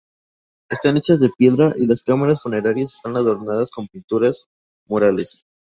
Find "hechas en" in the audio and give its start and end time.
0.97-1.29